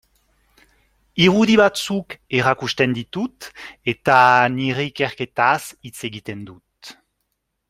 Irudi 1.25 1.57
batzuk 1.61 2.15
erakusten 2.39 2.97
ditut 2.99 3.49
eta 3.95 4.17
nire 4.57 4.89
ikerketaz 4.93 5.63
hitz 5.71 5.97
egiten 6.11 6.47
dut. 6.51 6.97